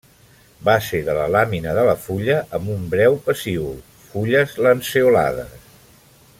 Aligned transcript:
Base 0.69 1.01
de 1.09 1.13
la 1.17 1.27
làmina 1.33 1.75
de 1.81 1.83
la 1.89 1.93
fulla 2.07 2.39
amb 2.59 2.73
un 2.77 2.89
breu 2.95 3.19
pecíol; 3.29 3.79
fulles 4.09 4.59
lanceolades. 4.69 5.71